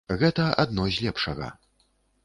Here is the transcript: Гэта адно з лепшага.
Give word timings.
Гэта 0.21 0.47
адно 0.63 0.87
з 0.97 1.05
лепшага. 1.05 1.53